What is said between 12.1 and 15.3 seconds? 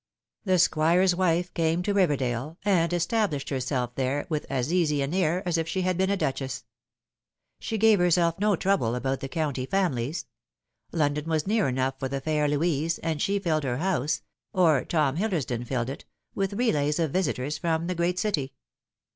fair Louise, and she filled her house or Tom